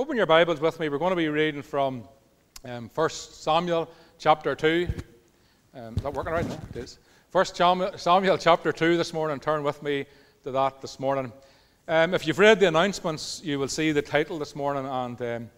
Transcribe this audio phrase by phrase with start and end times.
[0.00, 0.88] open your Bibles with me.
[0.88, 2.04] We're going to be reading from
[2.64, 3.86] um, 1 Samuel
[4.18, 4.88] chapter 2.
[5.74, 6.58] Um, is that working right now?
[6.70, 6.98] It is.
[7.32, 7.44] 1
[7.98, 9.38] Samuel chapter 2 this morning.
[9.38, 10.06] Turn with me
[10.42, 11.30] to that this morning.
[11.86, 14.86] Um, if you've read the announcements, you will see the title this morning.
[14.86, 15.50] And um,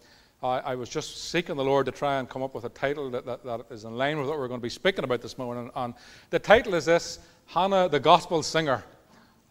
[0.42, 3.12] I, I, was just seeking the Lord to try and come up with a title
[3.12, 5.38] that, that, that is in line with what we're going to be speaking about this
[5.38, 5.70] morning.
[5.76, 5.94] And
[6.30, 8.82] the title is this Hannah the Gospel Singer.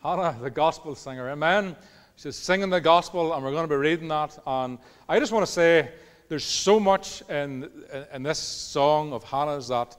[0.04, 1.30] Hannah the Gospel Singer.
[1.30, 1.78] Amen.
[2.22, 4.38] She's singing the gospel, and we're going to be reading that.
[4.46, 4.78] And
[5.10, 5.90] I just want to say
[6.30, 7.68] there's so much in,
[8.14, 9.98] in, this song of Hannah's that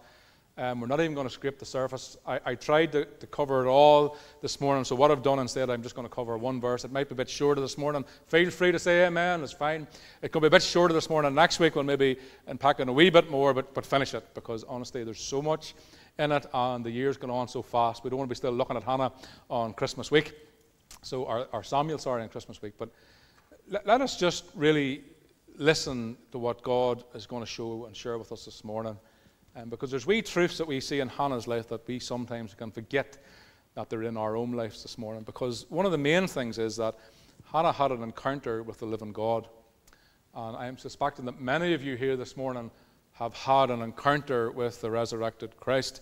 [0.56, 2.16] um, we're not even going to scrape the surface.
[2.24, 5.68] I, I tried to, to, cover it all this morning, so what I've done instead,
[5.68, 6.84] I'm just going to cover one verse.
[6.84, 8.04] It might be a bit shorter this morning.
[8.28, 9.88] Feel free to say amen, it's fine.
[10.22, 11.34] It could be a bit shorter this morning.
[11.34, 14.62] Next week, we'll maybe unpack it a wee bit more, but, but finish it, because
[14.62, 15.74] honestly, there's so much
[16.20, 18.04] in it, and the year's going on so fast.
[18.04, 19.10] We don't want to be still looking at Hannah
[19.50, 20.51] on Christmas week.
[21.02, 22.74] So, our, our Samuel, sorry, in Christmas week.
[22.78, 22.88] But
[23.68, 25.02] let, let us just really
[25.56, 28.96] listen to what God is going to show and share with us this morning.
[29.56, 32.70] Um, because there's wee truths that we see in Hannah's life that we sometimes can
[32.70, 33.18] forget
[33.74, 35.24] that they're in our own lives this morning.
[35.24, 36.94] Because one of the main things is that
[37.52, 39.48] Hannah had an encounter with the living God.
[40.34, 42.70] And I am suspecting that many of you here this morning
[43.14, 46.00] have had an encounter with the resurrected Christ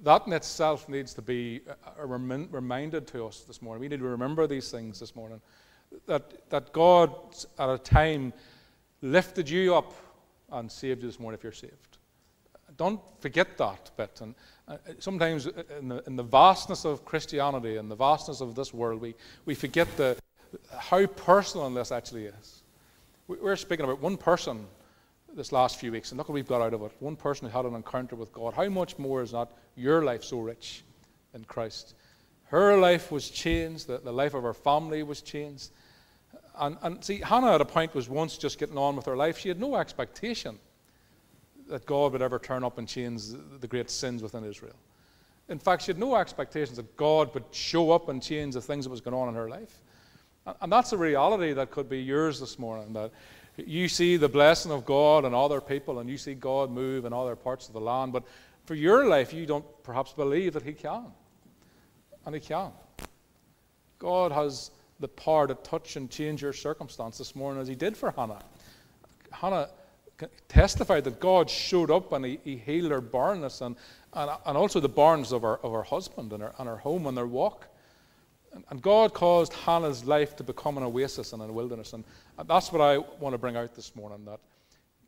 [0.00, 1.60] that in itself needs to be
[1.98, 3.80] reminded to us this morning.
[3.80, 5.40] We need to remember these things this morning.
[6.06, 7.14] That, that God,
[7.58, 8.32] at a time,
[9.02, 9.92] lifted you up
[10.52, 11.98] and saved you this morning if you're saved.
[12.76, 14.20] Don't forget that bit.
[14.20, 14.34] And
[14.68, 19.00] uh, sometimes, in the, in the vastness of Christianity and the vastness of this world,
[19.00, 19.14] we,
[19.46, 20.16] we forget the,
[20.78, 22.62] how personal this actually is.
[23.26, 24.66] We're speaking about one person
[25.34, 26.92] this last few weeks, and look what we've got out of it.
[27.00, 28.54] One person who had an encounter with God.
[28.54, 30.82] How much more is not your life so rich
[31.34, 31.94] in Christ?
[32.44, 35.70] Her life was changed, the, the life of her family was changed.
[36.58, 39.38] And, and see, Hannah at a point was once just getting on with her life.
[39.38, 40.58] She had no expectation
[41.68, 43.22] that God would ever turn up and change
[43.60, 44.76] the great sins within Israel.
[45.48, 48.84] In fact, she had no expectations that God would show up and change the things
[48.84, 49.80] that was going on in her life.
[50.60, 52.92] And that's a reality that could be yours this morning.
[52.94, 53.12] That
[53.66, 57.12] you see the blessing of God on other people, and you see God move in
[57.12, 58.12] other parts of the land.
[58.12, 58.24] But
[58.66, 61.06] for your life, you don't perhaps believe that He can.
[62.24, 62.70] And He can.
[63.98, 64.70] God has
[65.00, 68.42] the power to touch and change your circumstance this morning, as He did for Hannah.
[69.32, 69.68] Hannah
[70.48, 73.76] testified that God showed up and He, he healed her barrenness and,
[74.12, 77.06] and, and also the barrenness of her, of her husband and her, and her home
[77.06, 77.68] and their walk.
[78.70, 81.92] And God caused Hannah's life to become an oasis and a wilderness.
[81.92, 82.04] And
[82.46, 84.40] that's what I want to bring out this morning that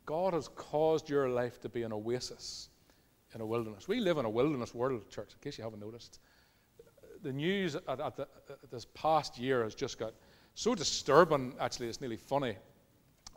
[0.05, 2.69] God has caused your life to be an oasis
[3.33, 3.87] in a wilderness.
[3.87, 6.19] We live in a wilderness world, church, in case you haven't noticed.
[7.23, 10.13] The news at, at, the, at this past year has just got
[10.55, 12.57] so disturbing, actually, it's nearly funny.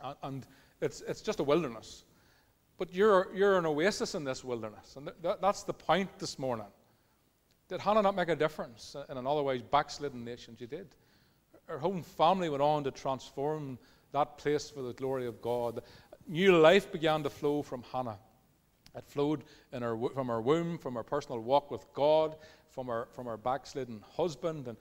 [0.03, 0.45] And, and
[0.81, 2.03] it's, it's just a wilderness.
[2.77, 4.95] But you're, you're an oasis in this wilderness.
[4.97, 6.65] And th- that's the point this morning.
[7.67, 10.55] Did Hannah not make a difference in an otherwise backslidden nation?
[10.57, 10.87] She did.
[11.65, 13.79] Her home family went on to transform
[14.11, 15.81] that place for the glory of God.
[16.27, 18.19] New life began to flow from Hannah.
[18.95, 19.43] It flowed
[19.73, 22.35] her, from her womb, from her personal walk with God,
[22.69, 24.67] from her, from her backslidden husband.
[24.67, 24.77] And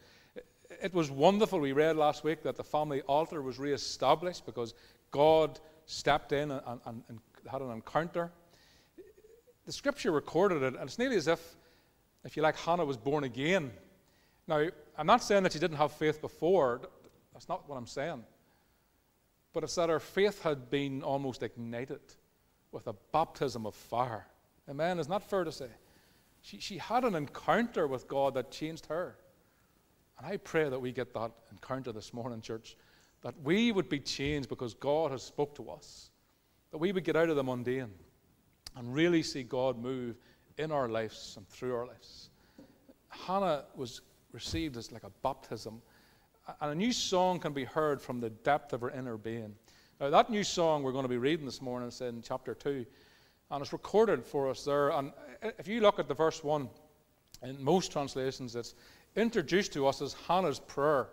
[0.83, 1.61] it was wonderful.
[1.61, 4.75] We read last week that the family altar was reestablished because
[5.11, 7.19] God stepped in and, and, and
[7.50, 8.31] had an encounter.
[9.65, 11.56] The scripture recorded it, and it's nearly as if
[12.25, 13.71] if you like, Hannah was born again.
[14.47, 16.81] Now, I'm not saying that she didn't have faith before.
[17.33, 18.25] That's not what I'm saying.
[19.53, 22.01] But it's that her faith had been almost ignited
[22.73, 24.27] with a baptism of fire.
[24.69, 24.99] Amen.
[24.99, 25.69] Is not fair to say.
[26.41, 29.17] She, she had an encounter with God that changed her.
[30.19, 32.77] And I pray that we get that encounter this morning, church,
[33.23, 36.11] that we would be changed because God has spoke to us,
[36.71, 37.91] that we would get out of the mundane
[38.77, 40.17] and really see God move
[40.59, 42.31] in our lives and through our lives.
[43.09, 44.00] Hannah was
[44.32, 45.81] received as like a baptism.
[46.60, 49.54] And a new song can be heard from the depth of her inner being.
[50.00, 52.84] Now, that new song we're going to be reading this morning is in chapter 2,
[53.50, 54.90] and it's recorded for us there.
[54.90, 55.12] And
[55.58, 56.69] if you look at the verse 1,
[57.43, 58.75] in most translations, it's
[59.17, 61.08] introduced to us as Hannah's prayer.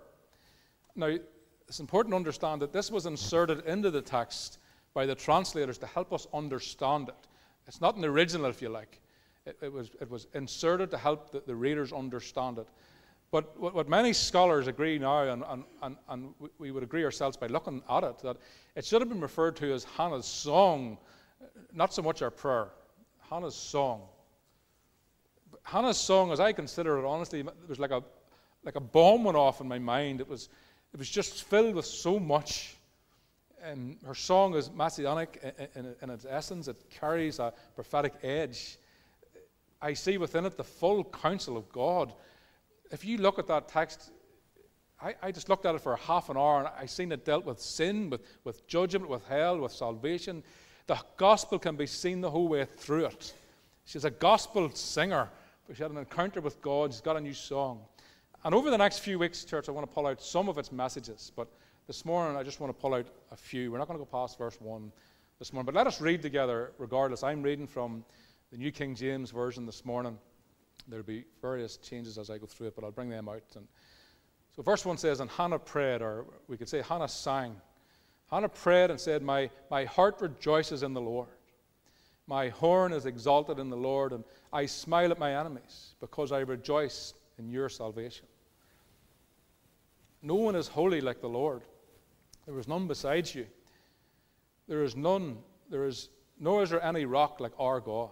[0.96, 1.16] Now,
[1.68, 4.58] it's important to understand that this was inserted into the text
[4.94, 7.28] by the translators to help us understand it.
[7.68, 9.00] It's not an original, if you like.
[9.46, 12.68] It, it, was, it was inserted to help the, the readers understand it.
[13.32, 17.38] But what, what, many scholars agree now, and, and, and, and, we would agree ourselves
[17.38, 18.38] by looking at it, that
[18.76, 20.98] it should have been referred to as Hannah's song,
[21.42, 22.68] uh, not so much our prayer.
[23.30, 24.02] Hannah's song.
[25.64, 28.04] Hannah's song, as I consider it, honestly, it was like a,
[28.64, 30.20] like a bomb went off in my mind.
[30.20, 30.50] It was,
[30.94, 32.76] it was just filled with so much.
[33.64, 36.68] and her song is messianic in, in, in, its essence.
[36.68, 38.78] It carries a prophetic edge.
[39.82, 42.14] I see within it the full counsel of God.
[42.92, 44.12] If you look at that text,
[45.02, 47.46] I, I just looked at it for half an hour and I seen it dealt
[47.46, 50.44] with sin, with, with judgment, with hell, with salvation.
[50.88, 53.34] The gospel can be seen the whole way through it.
[53.86, 55.30] She's a gospel singer.
[55.68, 56.94] but She had an encounter with God.
[56.94, 57.82] She's got a new song.
[58.44, 60.72] And over the next few weeks, church, I want to pull out some of its
[60.72, 61.32] messages.
[61.36, 61.48] But
[61.88, 63.72] this morning, I just want to pull out a few.
[63.72, 64.92] We're not going to go past verse 1
[65.40, 65.66] this morning.
[65.66, 67.24] But let us read together regardless.
[67.24, 68.04] I'm reading from
[68.52, 70.18] the New King James Version this morning.
[70.88, 73.44] There'll be various changes as I go through it, but I'll bring them out.
[73.56, 73.66] And
[74.56, 77.56] so, verse 1 says, And Hannah prayed, or we could say Hannah sang.
[78.30, 81.30] Hannah prayed and said, My, my heart rejoices in the Lord.
[82.28, 86.40] My horn is exalted in the Lord, and I smile at my enemies because I
[86.40, 88.26] rejoice in your salvation.
[90.22, 91.62] No one is holy like the Lord.
[92.46, 93.48] There is none besides you.
[94.68, 95.38] There is none,
[95.70, 96.10] there is,
[96.40, 98.12] nor is there any rock like our God.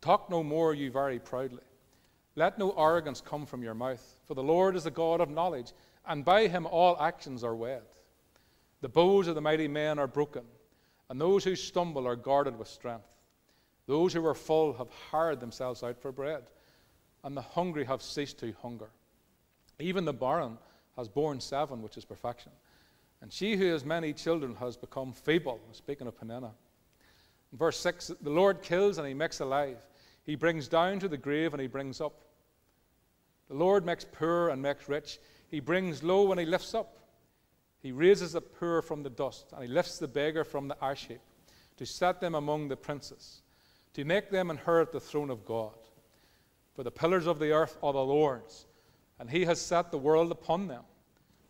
[0.00, 1.62] Talk no more, you very proudly.
[2.36, 5.72] Let no arrogance come from your mouth, for the Lord is the God of knowledge,
[6.06, 7.82] and by him all actions are wed.
[8.80, 10.44] The bows of the mighty men are broken,
[11.08, 13.04] and those who stumble are guarded with strength.
[13.86, 16.44] Those who are full have hired themselves out for bread,
[17.24, 18.88] and the hungry have ceased to hunger.
[19.78, 20.56] Even the barren
[20.96, 22.52] has borne seven, which is perfection.
[23.20, 25.60] And she who has many children has become feeble.
[25.72, 26.52] Speaking of Peninnah.
[27.52, 29.76] In verse 6 the Lord kills and he makes alive.
[30.24, 32.20] He brings down to the grave and he brings up.
[33.48, 35.18] The Lord makes poor and makes rich.
[35.50, 36.98] He brings low and he lifts up.
[37.82, 41.06] He raises the poor from the dust and he lifts the beggar from the ash
[41.06, 41.20] heap
[41.80, 43.40] to set them among the princes,
[43.94, 45.72] to make them inherit the throne of God.
[46.74, 48.66] For the pillars of the earth are the Lord's,
[49.18, 50.82] and he has set the world upon them.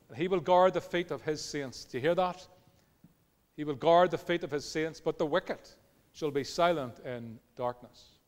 [0.08, 1.84] And he will guard the feet of his saints.
[1.84, 2.46] Do you hear that?
[3.56, 5.58] He will guard the feet of his saints, but the wicked
[6.12, 8.19] shall be silent in darkness.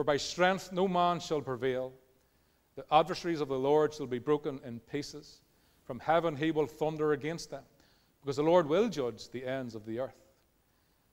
[0.00, 1.92] For by strength no man shall prevail.
[2.74, 5.42] The adversaries of the Lord shall be broken in pieces.
[5.84, 7.64] From heaven he will thunder against them,
[8.22, 10.16] because the Lord will judge the ends of the earth.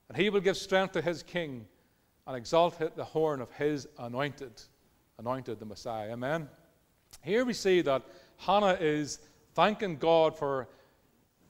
[0.08, 1.66] And he will give strength to his king
[2.26, 4.62] and exalt the horn of his anointed,
[5.18, 6.12] anointed the Messiah.
[6.12, 6.48] Amen.
[7.22, 8.06] Here we see that
[8.38, 9.18] Hannah is
[9.52, 10.66] thanking God for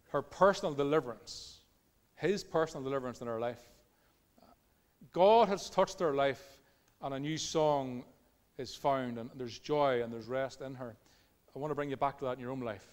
[0.09, 1.59] her personal deliverance,
[2.17, 3.61] his personal deliverance in her life.
[5.13, 6.58] God has touched her life
[7.03, 8.05] and a new song
[8.59, 10.97] is found, and there's joy and there's rest in her.
[11.55, 12.87] I want to bring you back to that in your own life.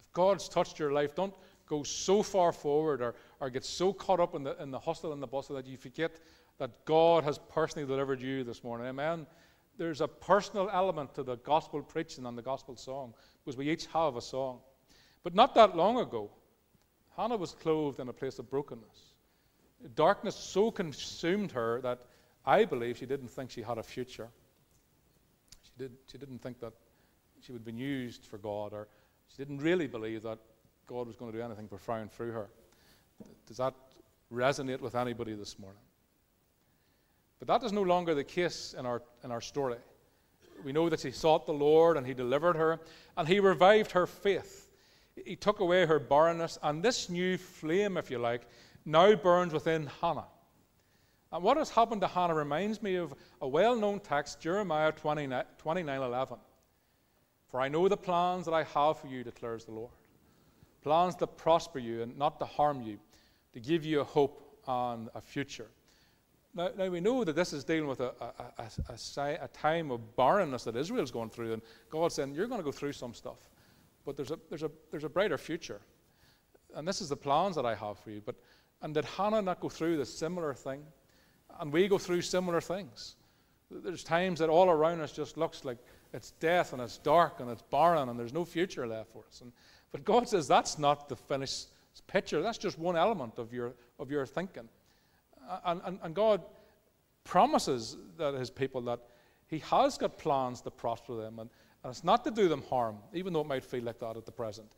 [0.00, 1.34] If God's touched your life, don't
[1.66, 5.12] go so far forward or, or get so caught up in the, in the hustle
[5.12, 6.18] and the bustle that you forget
[6.58, 8.86] that God has personally delivered you this morning.
[8.86, 9.26] Amen.
[9.76, 13.14] There's a personal element to the gospel preaching and the gospel song
[13.44, 14.60] because we each have a song.
[15.22, 16.30] But not that long ago,
[17.16, 19.12] Hannah was clothed in a place of brokenness.
[19.94, 22.00] Darkness so consumed her that
[22.44, 24.28] I believe she didn't think she had a future.
[25.62, 26.72] She, did, she didn't think that
[27.40, 28.88] she would be used for God, or
[29.28, 30.38] she didn't really believe that
[30.86, 32.48] God was going to do anything profound through her.
[33.46, 33.74] Does that
[34.32, 35.80] resonate with anybody this morning?
[37.38, 39.76] But that is no longer the case in our, in our story.
[40.64, 42.80] We know that she sought the Lord and He delivered her,
[43.16, 44.70] and He revived her faith.
[45.24, 48.42] He took away her barrenness, and this new flame, if you like,
[48.84, 50.26] now burns within Hannah.
[51.32, 55.44] And what has happened to Hannah reminds me of a well known text, Jeremiah 29,
[55.58, 56.38] 29 11.
[57.50, 59.90] For I know the plans that I have for you, declares the Lord.
[60.82, 62.98] Plans to prosper you and not to harm you,
[63.52, 65.68] to give you a hope and a future.
[66.54, 68.12] Now, now we know that this is dealing with a,
[68.58, 72.60] a, a, a time of barrenness that Israel's going through, and God's saying, You're going
[72.60, 73.48] to go through some stuff,
[74.04, 75.80] but there's a, there's, a, there's a brighter future.
[76.74, 78.22] And this is the plans that I have for you.
[78.24, 78.36] But,
[78.82, 80.82] and did Hannah not go through the similar thing?
[81.60, 83.16] And we go through similar things.
[83.70, 85.78] There's times that all around us just looks like
[86.12, 89.40] it's death and it's dark and it's barren and there's no future left for us.
[89.42, 89.52] And,
[89.92, 91.68] but God says that's not the finished
[92.06, 92.40] picture.
[92.40, 94.68] That's just one element of your, of your thinking.
[95.64, 96.42] And, and, and God
[97.24, 99.00] promises that his people that
[99.48, 101.38] he has got plans to prosper them.
[101.38, 101.50] And,
[101.82, 104.24] and it's not to do them harm, even though it might feel like that at
[104.24, 104.68] the present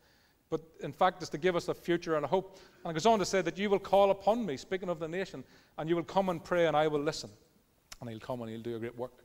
[0.51, 2.59] but in fact, it's to give us a future and a hope.
[2.83, 5.07] And it goes on to say that you will call upon me, speaking of the
[5.07, 5.45] nation,
[5.77, 7.29] and you will come and pray, and I will listen.
[8.01, 9.23] And he'll come and he'll do a great work.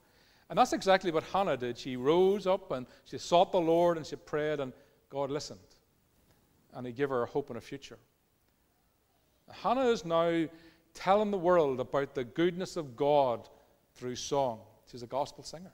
[0.48, 1.76] And that's exactly what Hannah did.
[1.76, 4.72] She rose up and she sought the Lord and she prayed, and
[5.10, 5.58] God listened.
[6.72, 7.98] And he gave her a hope and a future.
[9.50, 10.46] Hannah is now
[10.94, 13.48] telling the world about the goodness of God
[13.94, 14.60] through song.
[14.88, 15.72] She's a gospel singer.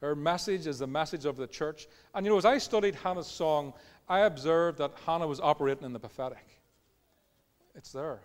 [0.00, 1.88] Her message is the message of the church.
[2.14, 3.74] And you know, as I studied Hannah's song,
[4.08, 6.46] I observed that Hannah was operating in the prophetic.
[7.74, 8.20] It's there.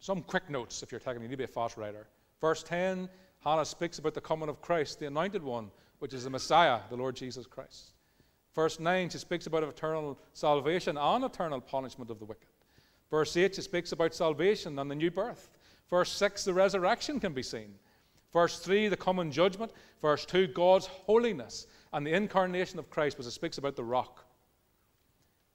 [0.00, 2.06] Some quick notes if you're taking, you need to be a fast writer.
[2.40, 3.08] Verse 10,
[3.40, 5.70] Hannah speaks about the coming of Christ, the anointed one,
[6.00, 7.92] which is the Messiah, the Lord Jesus Christ.
[8.54, 12.48] Verse 9, she speaks about eternal salvation and eternal punishment of the wicked.
[13.10, 15.50] Verse 8, she speaks about salvation and the new birth.
[15.88, 17.74] Verse 6, the resurrection can be seen.
[18.36, 19.72] Verse 3, the common judgment.
[20.02, 24.26] Verse 2, God's holiness and the incarnation of Christ, which it speaks about the rock.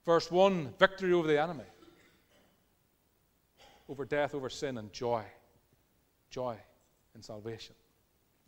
[0.03, 1.69] Verse 1, victory over the enemy,
[3.87, 5.21] over death, over sin, and joy.
[6.31, 6.57] Joy
[7.13, 7.75] in salvation.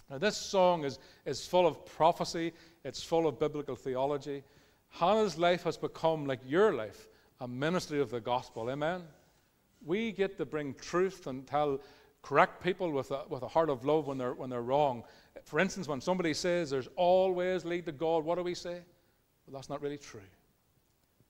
[0.09, 0.97] Now, this song is,
[1.27, 4.41] is full of prophecy, it's full of biblical theology.
[4.89, 7.07] Hannah's life has become, like your life,
[7.39, 8.71] a ministry of the gospel.
[8.71, 9.03] Amen?
[9.85, 11.79] We get to bring truth and tell,
[12.23, 15.03] correct people with a, with a heart of love when they're, when they're wrong.
[15.43, 18.79] For instance, when somebody says there's always lead to God, what do we say?
[19.45, 20.21] Well, that's not really true.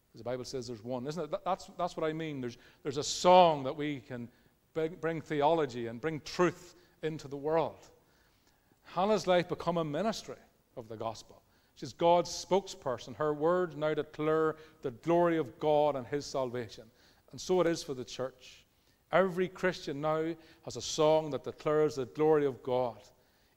[0.08, 1.40] Because the Bible says there's one, isn't it?
[1.44, 2.40] That's, that's what I mean.
[2.40, 4.30] There's, there's a song that we can
[4.76, 7.88] bring, bring theology and bring truth into the world.
[8.84, 10.36] Hannah's life become a ministry
[10.78, 11.42] of the gospel.
[11.76, 13.16] She's God's spokesperson.
[13.16, 16.84] Her words now declare the glory of God and His salvation.
[17.32, 18.63] And so it is for the church.
[19.14, 20.34] Every Christian now
[20.66, 22.98] has a song that declares the glory of God.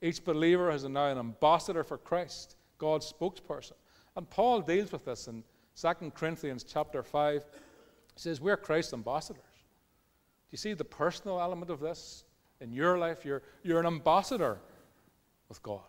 [0.02, 3.72] Each believer has now an ambassador for Christ, God's spokesperson.
[4.16, 5.42] And Paul deals with this in
[5.80, 7.42] 2 Corinthians chapter 5.
[7.42, 9.42] He says, We're Christ's ambassadors.
[9.42, 12.24] Do you see the personal element of this?
[12.60, 14.58] In your life, you're, you're an ambassador
[15.48, 15.80] with God.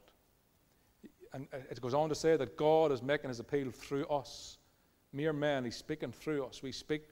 [1.34, 4.60] And it goes on to say that God is making his appeal through us.
[5.12, 6.64] Mere men, he's speaking through us.
[6.64, 7.04] We speak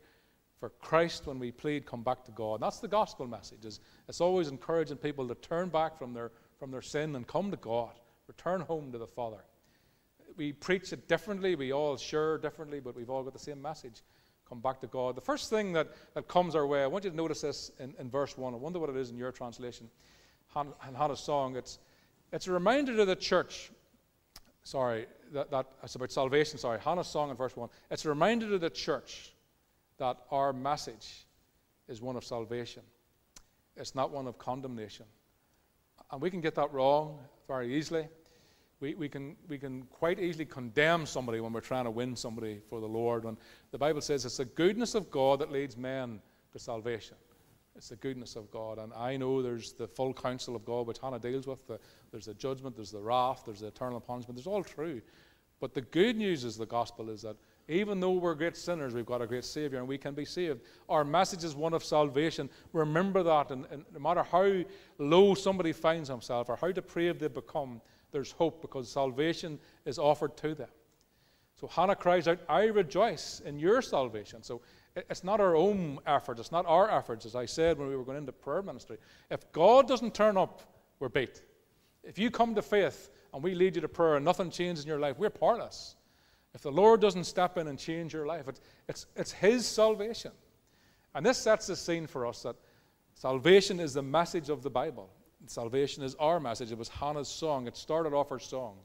[0.59, 2.55] for Christ when we plead, come back to God.
[2.55, 3.65] And that's the gospel message.
[3.65, 7.51] It's, it's always encouraging people to turn back from their, from their sin and come
[7.51, 7.91] to God,
[8.27, 9.43] return home to the Father.
[10.37, 14.01] We preach it differently, we all share differently, but we've all got the same message
[14.47, 15.15] come back to God.
[15.15, 17.95] The first thing that, that comes our way, I want you to notice this in,
[17.99, 18.53] in verse 1.
[18.53, 19.89] I wonder what it is in your translation.
[20.49, 21.55] Han, Hannah's song.
[21.55, 21.79] It's,
[22.31, 23.71] it's a reminder to the church,
[24.63, 27.69] sorry, that, that it's about salvation, sorry, Hannah's song in verse 1.
[27.89, 29.33] It's a reminder to the church
[29.97, 31.25] that our message
[31.87, 32.83] is one of salvation,
[33.77, 35.05] it's not one of condemnation.
[36.11, 38.07] And we can get that wrong very easily
[38.79, 42.61] we, we, can, we can quite easily condemn somebody when we're trying to win somebody
[42.69, 43.23] for the Lord.
[43.23, 43.37] And
[43.71, 46.19] the Bible says it's the goodness of God that leads men
[46.51, 47.15] to salvation.
[47.75, 48.77] It's the goodness of God.
[48.77, 51.65] And I know there's the full counsel of God, which Hannah deals with.
[51.67, 51.79] The,
[52.11, 54.37] there's the judgment, there's the wrath, there's the eternal punishment.
[54.37, 55.01] There's all true.
[55.59, 59.05] But the good news is the gospel is that even though we're great sinners, we've
[59.05, 60.61] got a great Savior and we can be saved.
[60.87, 62.49] Our message is one of salvation.
[62.73, 63.49] Remember that.
[63.51, 64.63] And, and no matter how
[64.99, 67.81] low somebody finds himself or how depraved they become,
[68.11, 70.69] there's hope because salvation is offered to them.
[71.59, 74.43] So Hannah cries out, I rejoice in your salvation.
[74.43, 74.61] So
[74.95, 78.03] it's not our own effort, it's not our efforts, as I said when we were
[78.03, 78.97] going into prayer ministry.
[79.31, 80.61] If God doesn't turn up,
[80.99, 81.41] we're beat.
[82.03, 84.89] If you come to faith and we lead you to prayer and nothing changes in
[84.89, 85.95] your life, we're powerless.
[86.55, 90.31] If the Lord doesn't step in and change your life, it's, it's, it's His salvation.
[91.13, 92.55] And this sets the scene for us that
[93.13, 95.09] salvation is the message of the Bible.
[95.47, 96.71] Salvation is our message.
[96.71, 97.67] It was Hannah's song.
[97.67, 98.77] It started off her song.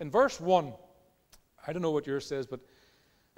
[0.00, 0.72] In verse 1,
[1.66, 2.60] I don't know what yours says, but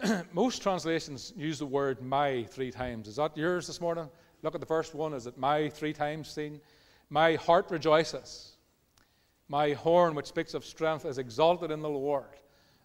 [0.32, 3.08] most translations use the word my three times.
[3.08, 4.08] Is that yours this morning?
[4.42, 5.12] Look at the first one.
[5.12, 6.62] Is it my three times seen?
[7.10, 8.56] My heart rejoices.
[9.48, 12.24] My horn, which speaks of strength, is exalted in the Lord.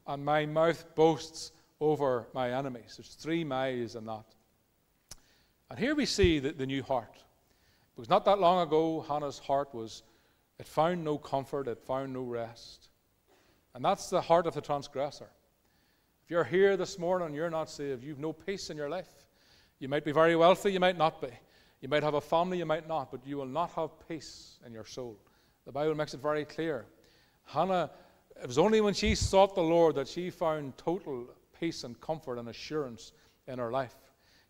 [0.07, 2.95] And my mouth boasts over my enemies.
[2.97, 4.25] There's three my's in that.
[5.69, 7.23] And here we see the, the new heart.
[7.95, 10.03] Because not that long ago, Hannah's heart was,
[10.59, 12.89] it found no comfort, it found no rest.
[13.73, 15.29] And that's the heart of the transgressor.
[16.23, 19.25] If you're here this morning and you're not saved, you've no peace in your life.
[19.79, 21.29] You might be very wealthy, you might not be.
[21.81, 24.73] You might have a family, you might not, but you will not have peace in
[24.73, 25.19] your soul.
[25.65, 26.85] The Bible makes it very clear.
[27.45, 27.91] Hannah,
[28.41, 31.27] it was only when she sought the Lord that she found total
[31.59, 33.13] peace and comfort and assurance
[33.47, 33.95] in her life.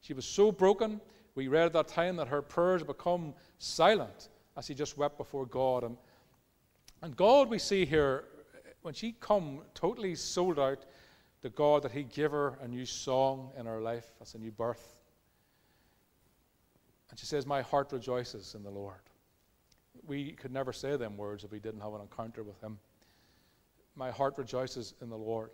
[0.02, 1.02] She was so broken,
[1.36, 5.46] we read at that time that her prayers become silent as she just wept before
[5.46, 5.84] God.
[5.84, 5.98] And,
[7.02, 8.24] and God, we see here,
[8.82, 10.86] when she come totally sold out
[11.42, 14.06] to God, that He give her a new song in her life.
[14.20, 15.02] That's a new birth.
[17.10, 19.02] And she says, My heart rejoices in the Lord.
[20.06, 22.80] We could never say them words if we didn't have an encounter with Him.
[23.96, 25.52] My heart rejoices in the Lord.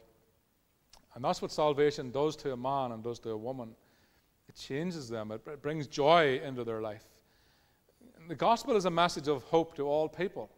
[1.13, 3.75] And that's what salvation does to a man and does to a woman.
[4.48, 7.05] It changes them, it brings joy into their life.
[8.27, 10.50] The gospel is a message of hope to all people.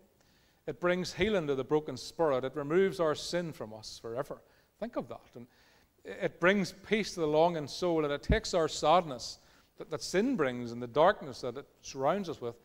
[0.66, 2.46] It brings healing to the broken spirit.
[2.46, 4.42] It removes our sin from us forever.
[4.80, 5.22] Think of that.
[5.36, 5.48] And
[6.06, 9.40] It brings peace to the longing soul, and it takes our sadness
[9.78, 12.56] that, that sin brings and the darkness that it surrounds us with,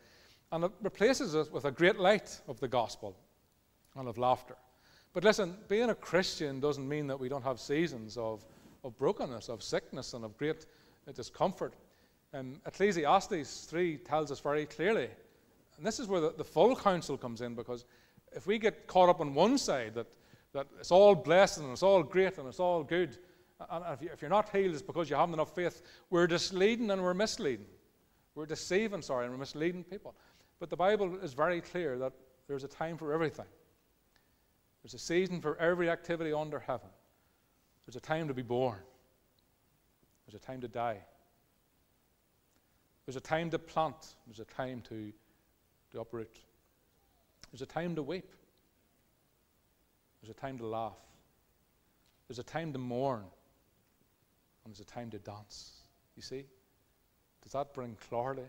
[0.51, 3.15] and it replaces it with a great light of the gospel
[3.95, 4.55] and of laughter.
[5.13, 8.45] But listen, being a Christian doesn't mean that we don't have seasons of,
[8.83, 10.65] of brokenness, of sickness, and of great
[11.15, 11.73] discomfort.
[12.33, 15.09] Um, Ecclesiastes 3 tells us very clearly,
[15.77, 17.85] and this is where the, the full counsel comes in, because
[18.35, 20.07] if we get caught up on one side, that,
[20.53, 23.17] that it's all blessed and it's all great and it's all good,
[23.71, 27.01] and if, you, are not healed, it's because you haven't enough faith, we're misleading and
[27.01, 27.65] we're misleading.
[28.35, 30.13] We're deceiving, sorry, and we're misleading people.
[30.59, 32.13] But the Bible is very clear that
[32.47, 33.45] there's a time for everything.
[34.83, 36.89] There's a season for every activity under heaven.
[37.85, 38.77] There's a time to be born.
[40.25, 40.99] There's a time to die.
[43.05, 44.15] There's a time to plant.
[44.27, 45.11] There's a time to,
[45.91, 46.37] to uproot.
[47.51, 48.31] There's a time to weep.
[50.21, 50.97] There's a time to laugh.
[52.27, 53.23] There's a time to mourn.
[54.63, 55.71] And there's a time to dance.
[56.15, 56.45] You see?
[57.41, 58.47] Does that bring clarity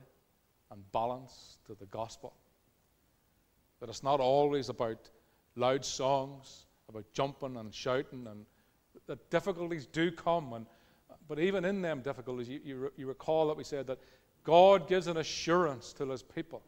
[0.70, 2.34] and balance to the gospel?
[3.80, 5.08] That it's not always about
[5.56, 8.46] loud songs, about jumping and shouting, and
[9.06, 10.52] the difficulties do come.
[10.52, 10.66] And,
[11.28, 13.98] but even in them difficulties, you, you, you recall that we said that
[14.44, 16.62] God gives an assurance to his people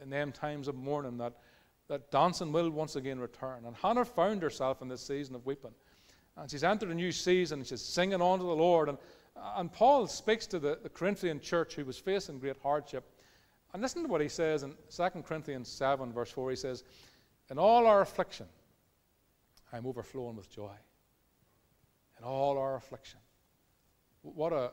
[0.00, 1.34] in them times of mourning that,
[1.88, 3.64] that dancing will once again return.
[3.64, 5.72] And Hannah found herself in this season of weeping.
[6.36, 8.88] And she's entered a new season, and she's singing on to the Lord.
[8.88, 8.98] And,
[9.56, 13.04] and Paul speaks to the, the Corinthian church who was facing great hardship.
[13.72, 16.50] And listen to what he says in 2 Corinthians 7, verse 4.
[16.50, 16.84] He says,
[17.52, 18.46] In all our affliction,
[19.74, 20.72] I'm overflowing with joy.
[22.18, 23.20] In all our affliction.
[24.22, 24.70] What a,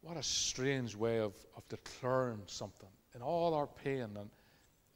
[0.00, 2.88] what a strange way of, of declaring something.
[3.14, 4.28] In all our pain and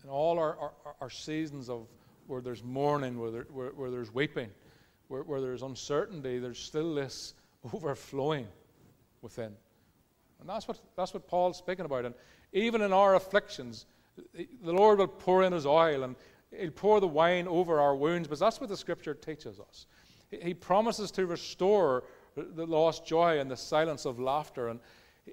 [0.02, 1.86] in all our, our, our seasons of
[2.26, 4.50] where there's mourning, where, there, where, where there's weeping,
[5.06, 7.34] where, where there's uncertainty, there's still this
[7.72, 8.48] overflowing
[9.22, 9.52] within.
[10.40, 12.06] And that's what, that's what Paul's speaking about.
[12.06, 12.14] And
[12.52, 13.86] even in our afflictions,
[14.34, 16.16] the Lord will pour in his oil and
[16.56, 18.28] he'll pour the wine over our wounds.
[18.28, 19.86] But that's what the scripture teaches us.
[20.30, 22.04] He promises to restore
[22.36, 24.68] the lost joy and the silence of laughter.
[24.68, 24.80] And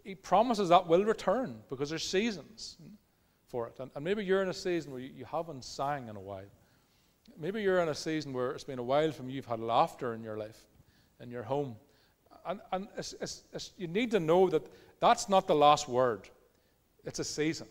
[0.04, 2.78] he promises that will return because there's seasons
[3.48, 3.80] for it.
[3.80, 6.46] And, and maybe you're in a season where you, you haven't sang in a while.
[7.38, 10.14] Maybe you're in a season where it's been a while from you, you've had laughter
[10.14, 10.66] in your life,
[11.20, 11.76] in your home.
[12.46, 14.68] And, and it's, it's, it's, you need to know that
[15.00, 16.30] that's not the last word,
[17.04, 17.68] it's a season.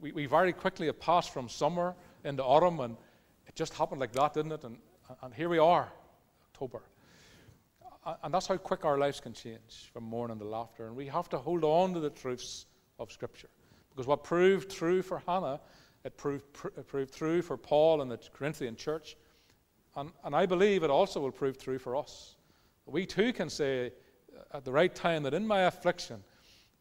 [0.00, 2.96] We, we very quickly passed from summer into autumn, and
[3.46, 4.64] it just happened like that, didn't it?
[4.64, 4.78] And,
[5.22, 5.92] and here we are,
[6.52, 6.82] October.
[8.22, 10.86] And that's how quick our lives can change from mourning to laughter.
[10.86, 12.66] And we have to hold on to the truths
[12.98, 13.50] of Scripture.
[13.90, 15.60] Because what proved true for Hannah
[16.04, 19.16] it proved, pr- it proved true for Paul and the Corinthian church.
[19.96, 22.36] And, and I believe it also will prove true for us.
[22.86, 23.92] We too can say
[24.52, 26.22] at the right time that in my affliction,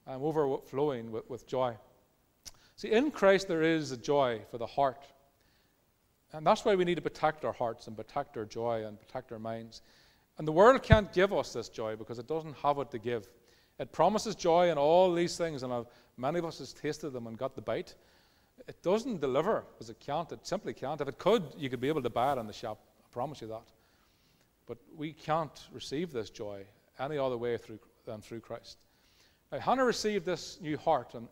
[0.08, 1.76] I'm overflowing with, with joy.
[2.80, 5.04] See, in Christ there is a joy for the heart.
[6.32, 9.34] And that's why we need to protect our hearts and protect our joy and protect
[9.34, 9.82] our minds.
[10.38, 13.28] And the world can't give us this joy because it doesn't have it to give.
[13.80, 17.28] It promises joy and all these things, and I've, many of us has tasted them
[17.28, 17.96] and got the bite.
[18.66, 20.32] It doesn't deliver because it can't.
[20.32, 21.02] It simply can't.
[21.02, 22.80] If it could, you could be able to buy it in the shop.
[23.04, 23.68] I promise you that.
[24.68, 26.64] But we can't receive this joy
[26.98, 28.78] any other way through, than through Christ.
[29.52, 31.28] Now, Hannah received this new heart, and,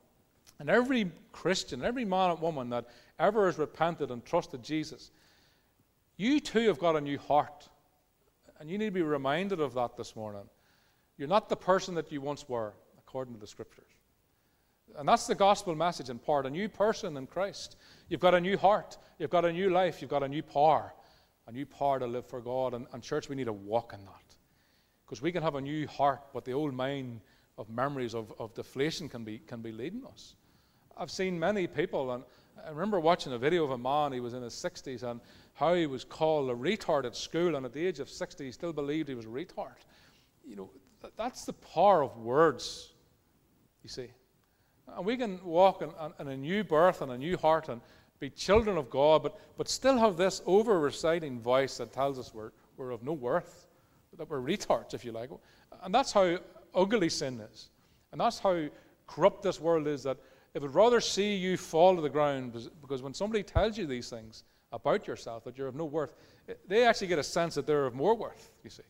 [0.59, 2.85] and every Christian, every man and woman that
[3.19, 5.11] ever has repented and trusted Jesus,
[6.17, 7.69] you too have got a new heart.
[8.59, 10.49] And you need to be reminded of that this morning.
[11.17, 13.85] You're not the person that you once were, according to the scriptures.
[14.97, 17.75] And that's the gospel message in part a new person in Christ.
[18.09, 20.93] You've got a new heart, you've got a new life, you've got a new power,
[21.45, 22.73] a new power to live for God.
[22.73, 24.35] And, and church, we need to walk in that.
[25.05, 27.21] Because we can have a new heart, but the old mind
[27.57, 30.35] of memories of, of deflation can be, can be leading us.
[30.99, 32.23] I've seen many people, and
[32.65, 35.21] I remember watching a video of a man, he was in his 60s, and
[35.53, 38.51] how he was called a retard at school, and at the age of 60, he
[38.51, 39.75] still believed he was a retard.
[40.45, 40.69] You know,
[41.15, 42.93] that's the power of words,
[43.83, 44.07] you see.
[44.95, 47.81] And we can walk in, in, a new birth and a new heart and
[48.19, 52.33] be children of God, but, but still have this over reciting voice that tells us
[52.33, 53.67] we're, we're of no worth,
[54.17, 55.29] that we're retards, if you like.
[55.83, 56.39] And that's how
[56.73, 57.69] ugly sin is.
[58.11, 58.67] And that's how
[59.05, 60.17] corrupt this world is that
[60.57, 64.09] it would rather see you fall to the ground because when somebody tells you these
[64.09, 66.15] things about yourself, that you're of no worth,
[66.49, 68.81] eh, they actually get a sense that they're of more worth, you see.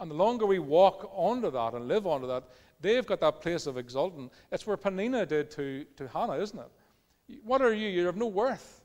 [0.00, 2.48] And the longer we walk onto that and live onto that,
[2.80, 4.28] they've got that place of exulting.
[4.50, 7.38] It's where Peninnah did to, to Hannah, isn't it?
[7.44, 7.88] What are you?
[7.88, 8.82] You're of no worth.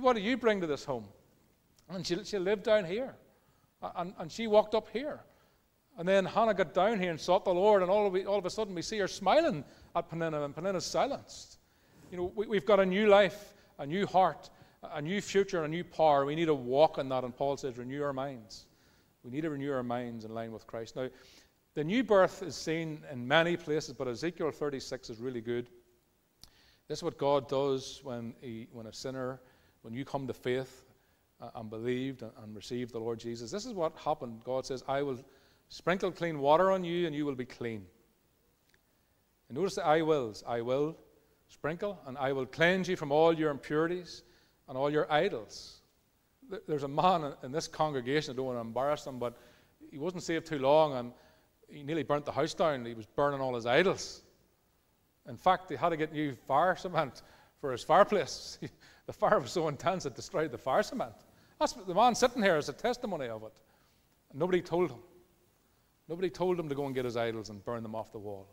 [0.00, 1.04] What do you bring to this home?
[1.90, 3.14] And she, she lived down here.
[3.94, 5.20] And, and she walked up here.
[5.96, 8.46] And then Hannah got down here and sought the Lord, and all of, all of
[8.46, 11.58] a sudden we see her smiling at Peninnah, and Peninnah's silenced.
[12.10, 14.50] You know, we, we've got a new life, a new heart,
[14.82, 16.24] a new future, a new power.
[16.24, 18.66] We need to walk in that, and Paul says, renew our minds.
[19.22, 20.96] We need to renew our minds in line with Christ.
[20.96, 21.08] Now,
[21.74, 25.68] the new birth is seen in many places, but Ezekiel 36 is really good.
[26.88, 29.40] This is what God does when, he, when a sinner,
[29.82, 30.84] when you come to faith
[31.40, 33.50] uh, and believed and, and received the Lord Jesus.
[33.50, 34.42] This is what happened.
[34.44, 35.18] God says, I will
[35.74, 37.84] sprinkle clean water on you and you will be clean.
[39.48, 40.44] And notice the I wills.
[40.46, 40.96] I will
[41.48, 44.22] sprinkle and I will cleanse you from all your impurities
[44.68, 45.80] and all your idols.
[46.68, 49.36] There's a man in this congregation, I don't want to embarrass him, but
[49.90, 51.12] he wasn't saved too long and
[51.68, 52.84] he nearly burnt the house down.
[52.84, 54.22] He was burning all his idols.
[55.28, 57.22] In fact, he had to get new fire cement
[57.60, 58.60] for his fireplace.
[59.06, 61.14] the fire was so intense it destroyed the fire cement.
[61.58, 63.60] That's the man sitting here is a testimony of it.
[64.32, 65.00] nobody told him.
[66.08, 68.48] Nobody told him to go and get his idols and burn them off the wall.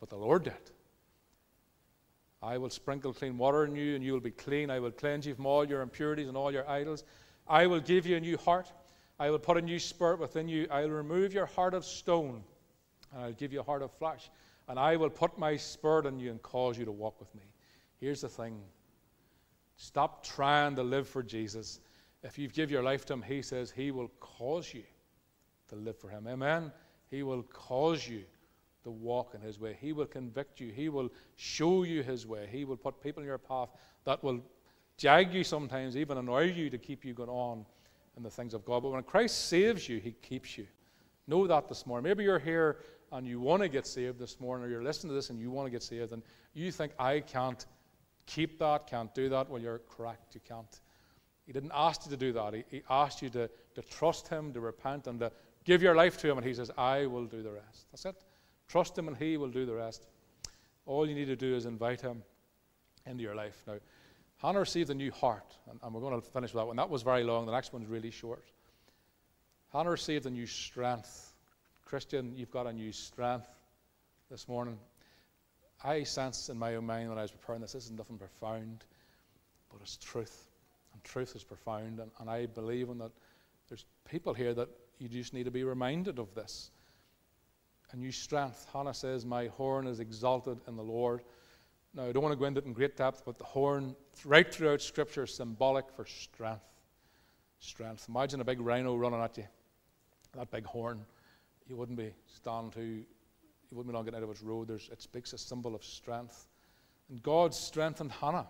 [0.00, 0.54] But the Lord did.
[2.42, 4.70] I will sprinkle clean water on you, and you will be clean.
[4.70, 7.04] I will cleanse you from all your impurities and all your idols.
[7.46, 8.72] I will give you a new heart.
[9.18, 10.66] I will put a new spirit within you.
[10.70, 12.42] I will remove your heart of stone,
[13.12, 14.28] and I'll give you a heart of flesh
[14.68, 17.42] and I will put my spirit in you and cause you to walk with me.
[18.00, 18.60] Here's the thing
[19.76, 21.80] stop trying to live for Jesus.
[22.22, 24.84] If you give your life to Him, He says He will cause you
[25.68, 26.26] to live for Him.
[26.28, 26.72] Amen?
[27.12, 28.22] He will cause you
[28.84, 29.76] to walk in His way.
[29.78, 30.72] He will convict you.
[30.72, 32.48] He will show you His way.
[32.50, 33.68] He will put people in your path
[34.06, 34.40] that will
[34.96, 37.66] jag you sometimes, even annoy you to keep you going on
[38.16, 38.82] in the things of God.
[38.82, 40.66] But when Christ saves you, He keeps you.
[41.26, 42.08] Know that this morning.
[42.08, 42.78] Maybe you're here
[43.12, 45.50] and you want to get saved this morning, or you're listening to this and you
[45.50, 46.22] want to get saved, and
[46.54, 47.66] you think, I can't
[48.24, 50.34] keep that, can't do that, well, you're correct.
[50.34, 50.80] You can't.
[51.46, 52.54] He didn't ask you to do that.
[52.54, 55.30] He, he asked you to, to trust Him, to repent, and to
[55.64, 57.86] give your life to Him, and He says, I will do the rest.
[57.90, 58.16] That's it.
[58.68, 60.06] Trust Him, and He will do the rest.
[60.86, 62.22] All you need to do is invite Him
[63.06, 63.62] into your life.
[63.66, 63.78] Now,
[64.38, 66.76] Hannah received a new heart, and, and we're going to finish with that one.
[66.76, 67.46] That was very long.
[67.46, 68.44] The next one's really short.
[69.72, 71.32] Hannah received a new strength.
[71.84, 73.48] Christian, you've got a new strength
[74.30, 74.78] this morning.
[75.84, 78.84] I sensed in my own mind when I was preparing this, this is nothing profound,
[79.70, 80.48] but it's truth.
[80.92, 82.00] And truth is profound.
[82.00, 83.12] And, and I believe in that
[83.68, 86.70] there's people here that you just need to be reminded of this.
[87.92, 88.66] A new strength.
[88.72, 91.22] Hannah says, My horn is exalted in the Lord.
[91.94, 94.52] Now, I don't want to go into it in great depth, but the horn, right
[94.52, 96.64] throughout Scripture, is symbolic for strength.
[97.58, 98.06] Strength.
[98.08, 99.44] Imagine a big rhino running at you,
[100.34, 101.04] that big horn
[101.72, 103.06] you wouldn't be standing to, you
[103.76, 104.68] wouldn't be long getting out of its road.
[104.68, 106.48] There's, it speaks a symbol of strength.
[107.08, 108.46] And God strengthened Hannah.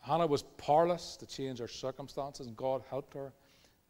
[0.00, 3.32] Hannah was powerless to change her circumstances, and God helped her.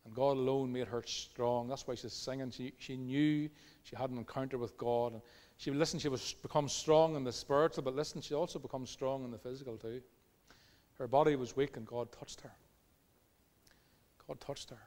[0.09, 1.69] And God alone made her strong.
[1.69, 2.51] That's why she's singing.
[2.51, 3.51] She, she knew
[3.83, 5.13] she had an encounter with God.
[5.13, 5.23] And
[5.59, 9.23] she listened, she was become strong in the spiritual, but listen, she also become strong
[9.23, 10.01] in the physical too.
[10.95, 12.53] Her body was weak, and God touched her.
[14.27, 14.81] God touched her.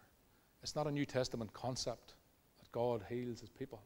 [0.64, 2.16] It's not a New Testament concept.
[2.58, 3.84] That God heals his people.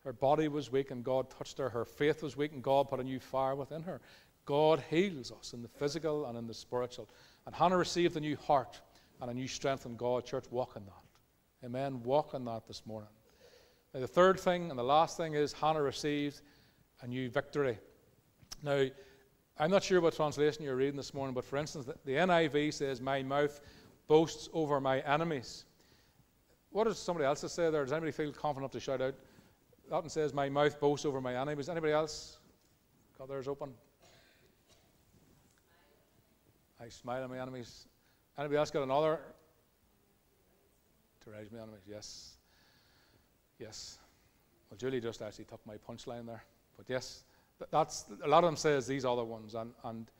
[0.00, 1.68] Her body was weak and God touched her.
[1.68, 4.00] Her faith was weak and God put a new fire within her.
[4.44, 7.08] God heals us in the physical and in the spiritual.
[7.46, 8.80] And Hannah received a new heart
[9.20, 10.24] and a new strength in God.
[10.24, 11.66] Church, walk in that.
[11.66, 12.02] Amen.
[12.02, 13.08] Walk in that this morning.
[13.94, 16.42] Now, the third thing and the last thing is Hannah received
[17.00, 17.78] a new victory.
[18.62, 18.86] Now,
[19.58, 23.00] I'm not sure what translation you're reading this morning, but for instance, the NIV says,
[23.00, 23.60] My mouth
[24.06, 25.64] boasts over my enemies.
[26.70, 27.82] What does somebody else say there?
[27.84, 29.14] Does anybody feel confident enough to shout out?
[29.88, 31.70] That one says, My mouth boasts over my enemies.
[31.70, 32.38] Anybody else
[33.16, 33.72] got theirs open?
[36.78, 37.86] I smile at my enemies.
[38.38, 39.18] Anybody else got another?
[41.24, 42.34] To raise my enemies, yes.
[43.58, 43.98] Yes.
[44.70, 46.44] Well, Julie just actually took my punchline there.
[46.76, 47.22] But yes,
[47.70, 50.10] that's a lot of them say says these other ones, and, and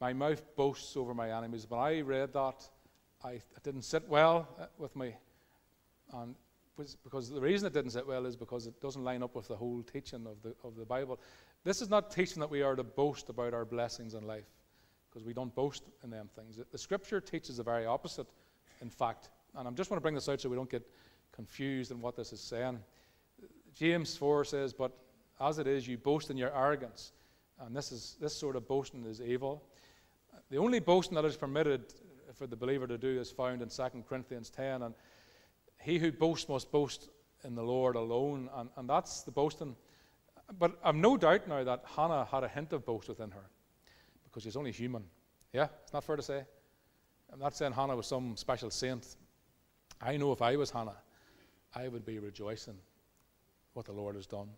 [0.00, 1.66] my mouth boasts over my enemies.
[1.68, 2.68] When I read that,
[3.22, 5.14] I, it didn't sit well uh, with me.
[6.12, 6.34] And
[7.04, 9.56] because the reason it didn't sit well is because it doesn't line up with the
[9.56, 11.20] whole teaching of the, of the Bible.
[11.62, 14.48] This is not teaching that we are to boast about our blessings in life,
[15.10, 16.58] because we don't boast in them things.
[16.70, 18.26] The scripture teaches the very opposite,
[18.80, 19.30] in fact.
[19.56, 20.86] And I just want to bring this out so we don't get
[21.32, 22.78] confused in what this is saying.
[23.74, 24.92] James 4 says, But
[25.40, 27.12] as it is, you boast in your arrogance.
[27.60, 29.62] And this, is, this sort of boasting is evil.
[30.50, 31.92] The only boasting that is permitted
[32.34, 34.82] for the believer to do is found in 2 Corinthians 10.
[34.82, 34.94] And
[35.80, 37.08] he who boasts must boast
[37.44, 38.48] in the Lord alone.
[38.54, 39.74] And, and that's the boasting.
[40.58, 43.50] But I've no doubt now that Hannah had a hint of boast within her
[44.30, 45.04] because she's only human.
[45.52, 46.44] Yeah, it's not fair to say.
[47.32, 49.16] I'm not saying Hannah was some special saint.
[50.00, 50.96] I know if I was Hannah,
[51.74, 52.76] I would be rejoicing
[53.74, 54.48] what the Lord has done.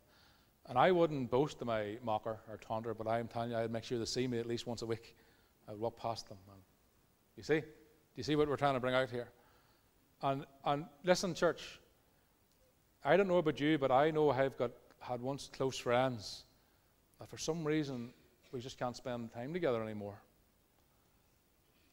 [0.69, 3.85] And I wouldn't boast to my mocker or taunter, but I'm telling you, I'd make
[3.85, 5.17] sure they see me at least once a week.
[5.69, 6.39] I'd walk past them.
[6.51, 6.63] And
[7.37, 7.61] you see?
[7.61, 7.67] Do
[8.17, 9.29] you see what we're trying to bring out here?
[10.23, 11.81] And, and listen, church,
[13.05, 16.45] I don't know about you, but I know I've got had once close friends
[17.19, 18.13] that for some reason
[18.53, 20.15] we just can't spend time together anymore.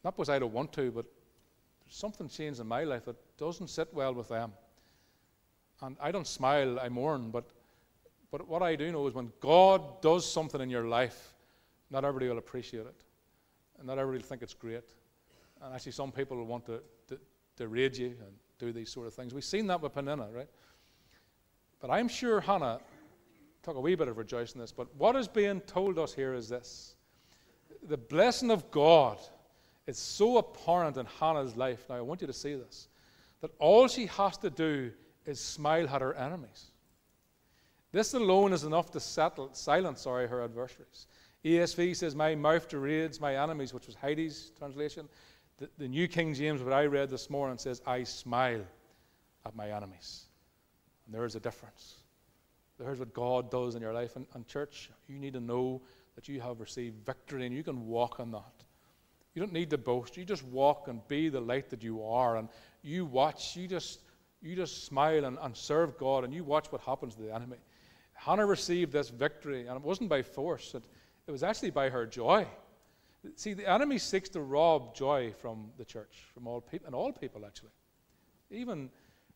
[0.04, 1.06] Not because I don't want to, but
[1.84, 4.52] there's something changed in my life that doesn't sit well with them.
[5.82, 7.46] And I don't smile, I mourn, but,
[8.32, 11.34] but what I do know is when God does something in your life,
[11.90, 13.04] not everybody will appreciate it.
[13.78, 14.84] And not everybody will think it's great.
[15.62, 17.20] And actually, some people will want to, to,
[17.58, 19.34] to you and do these sort of things.
[19.34, 20.50] We've seen that with Peninnah, right?
[21.80, 22.80] But I'm sure Hannah
[23.64, 24.72] took a wee bit of rejoicing in this.
[24.72, 26.96] But what is being told us here is this
[27.88, 29.20] the blessing of God
[29.88, 31.86] is so apparent in Hannah's life.
[31.90, 32.88] Now, I want you to see this
[33.42, 34.92] that all she has to do
[35.26, 36.72] is smile at her enemies.
[37.92, 41.08] This alone is enough to settle, silence sorry, her adversaries.
[41.44, 45.08] ESV says, My mouth degrades my enemies, which was Heidi's translation.
[45.58, 48.62] The, the New King James, what I read this morning, says, I smile
[49.46, 50.26] at my enemies.
[51.06, 51.99] And there is a difference.
[52.80, 54.16] There's what God does in your life.
[54.16, 55.82] And, and, church, you need to know
[56.16, 58.54] that you have received victory and you can walk on that.
[59.36, 60.18] You don't need to boast.
[60.18, 62.38] You just walk and be the light that you are.
[62.38, 62.48] And
[62.82, 64.00] you watch, you just,
[64.42, 67.58] you just smile and, and serve God and you watch what happens to the enemy.
[68.14, 70.84] Hannah received this victory, and it wasn't by force, it,
[71.26, 72.46] it was actually by her joy.
[73.36, 77.14] See, the enemy seeks to rob joy from the church, from all people, and all
[77.14, 77.72] people actually.
[78.52, 78.90] Even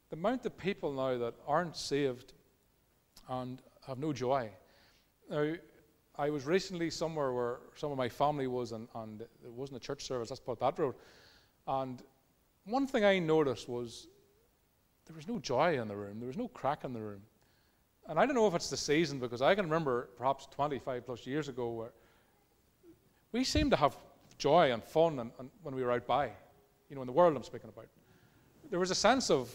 [0.10, 2.34] the amount of people now that aren't saved
[3.29, 4.49] and have no joy.
[5.29, 5.53] Now,
[6.15, 9.79] I was recently somewhere where some of my family was, and, and it wasn't a
[9.79, 10.95] church service, let's put that road.
[11.67, 12.01] And
[12.65, 14.07] one thing I noticed was
[15.05, 17.21] there was no joy in the room, there was no crack in the room.
[18.07, 21.25] And I don't know if it's the season, because I can remember perhaps 25 plus
[21.25, 21.93] years ago where
[23.31, 23.97] we seemed to have
[24.38, 26.29] joy and fun and, and when we were out by,
[26.89, 27.88] you know, in the world I'm speaking about.
[28.69, 29.49] There was a sense of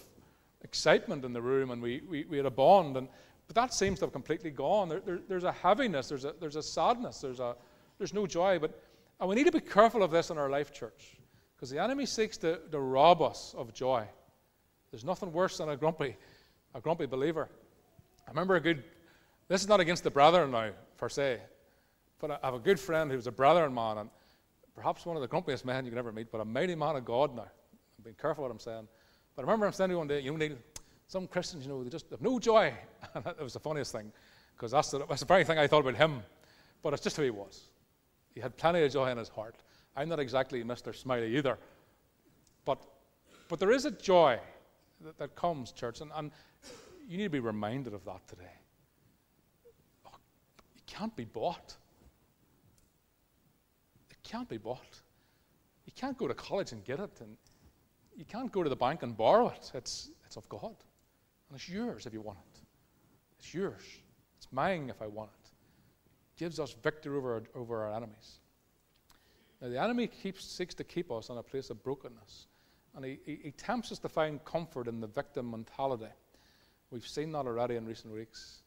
[0.63, 2.97] excitement in the room and we, we, we had a bond.
[2.97, 3.09] And,
[3.49, 4.89] but that seems to have completely gone.
[4.91, 7.57] There, there, there's a heaviness, there's a, there's a sadness, there's, a,
[7.97, 8.59] there's no joy.
[8.59, 8.81] But,
[9.19, 11.17] and we need to be careful of this in our life, church,
[11.57, 14.05] because the enemy seeks to, to rob us of joy.
[14.91, 16.15] There's nothing worse than a grumpy,
[16.75, 17.49] a grumpy believer.
[18.27, 18.85] I remember a good,
[19.49, 21.41] this is not against the brethren now, per se,
[22.21, 24.11] but I have a good friend who's a brethren man, and
[24.75, 27.07] perhaps one of the grumpiest men you can ever meet, but a mighty man of
[27.07, 27.43] God now.
[27.43, 28.87] I'm being careful what I'm saying.
[29.35, 30.57] But I remember him standing one day, you Neil,
[31.09, 32.73] some Christians, you know, they just have no joy.
[33.15, 34.13] And it was the funniest thing,
[34.55, 36.23] because that's the, that's the very thing I thought about him.
[36.83, 37.63] But it's just who he was.
[38.35, 39.57] He had plenty of joy in his heart.
[39.97, 40.95] I'm not exactly Mr.
[40.95, 41.59] Smiley either.
[42.65, 42.85] But,
[43.49, 44.39] but there is a joy
[45.01, 46.31] that, that comes, church, and, and
[47.09, 48.57] you need to be reminded of that today.
[50.07, 50.19] Oh,
[50.77, 51.75] it can't be bought.
[54.11, 55.01] It can't be bought.
[55.87, 57.37] You can't go to college and get it, and
[58.17, 59.71] you can't go to the bank and borrow it.
[59.73, 60.77] It's, it's of God.
[61.49, 62.61] And it's yours if you want it.
[63.39, 63.83] It's yours.
[64.37, 65.49] It's mine if I want it.
[65.49, 68.41] it gives us victory over, over our enemies.
[69.61, 72.47] Now, the enemy keeps, seeks to keep us in a place of brokenness.
[72.95, 76.13] And he, he, he tempts us to find comfort in the victim mentality.
[76.91, 78.63] We've seen that already in recent weeks.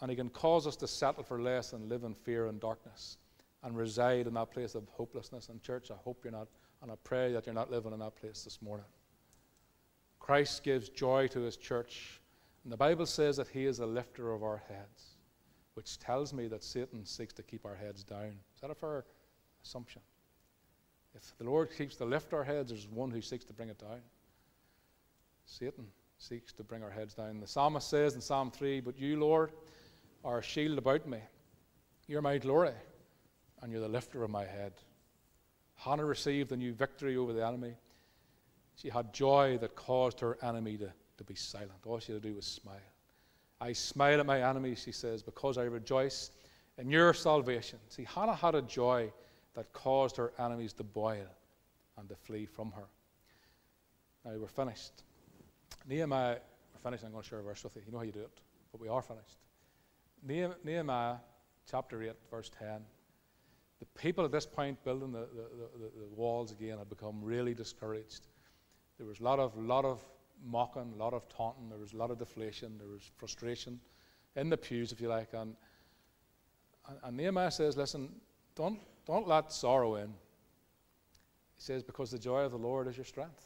[0.00, 3.18] And he can cause us to settle for less and live in fear and darkness
[3.62, 5.48] and reside in that place of hopelessness.
[5.48, 6.48] And, church, I hope you're not
[6.82, 8.86] and I pray that you're not living in that place this morning.
[10.26, 12.20] Christ gives joy to his church.
[12.64, 15.14] And the Bible says that he is the lifter of our heads,
[15.74, 18.34] which tells me that Satan seeks to keep our heads down.
[18.52, 19.04] Is that a fair
[19.62, 20.02] assumption?
[21.14, 23.78] If the Lord keeps to lift our heads, there's one who seeks to bring it
[23.78, 24.00] down.
[25.44, 25.86] Satan
[26.18, 27.38] seeks to bring our heads down.
[27.38, 29.52] The psalmist says in Psalm 3 But you, Lord,
[30.24, 31.20] are a shield about me.
[32.08, 32.74] You're my glory,
[33.62, 34.72] and you're the lifter of my head.
[35.76, 37.76] Hannah received a new victory over the enemy.
[38.76, 41.86] She had joy that caused her enemy to, to be silent.
[41.86, 42.76] All she had to do was smile.
[43.60, 46.30] I smile at my enemies, she says, because I rejoice
[46.76, 47.78] in your salvation.
[47.88, 49.10] See, Hannah had a joy
[49.54, 51.26] that caused her enemies to boil
[51.96, 52.84] and to flee from her.
[54.24, 55.04] Now we're finished.
[55.88, 56.36] Nehemiah,
[56.74, 57.04] we're finished.
[57.04, 57.82] I'm going to share a verse with you.
[57.86, 58.40] You know how you do it,
[58.72, 59.38] but we are finished.
[60.64, 61.16] Nehemiah
[61.70, 62.82] chapter 8, verse 10
[63.78, 67.54] the people at this point building the, the, the, the, walls again had become really
[67.54, 68.26] discouraged.
[68.98, 70.02] There was a lot of, lot of
[70.44, 73.80] mocking, a lot of taunting, there was a lot of deflation, there was frustration
[74.34, 75.28] in the pews, if you like.
[75.32, 75.56] And,
[77.02, 78.08] and, Nehemiah says, listen,
[78.54, 80.08] don't, don't let sorrow in.
[80.08, 83.44] He says, because the joy of the Lord is your strength.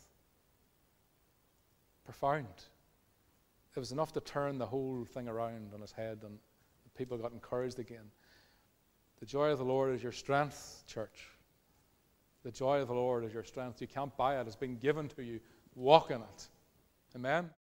[2.05, 2.47] profound.
[3.77, 6.39] It was enough to turn the whole thing around on his head, and
[6.97, 8.11] people got encouraged again.
[9.21, 11.29] The joy of the Lord is your strength, church.
[12.43, 13.81] The joy of the Lord is your strength.
[13.81, 15.41] You can't buy it, it's been given to you.
[15.75, 16.49] Walk in it.
[17.15, 17.51] Amen.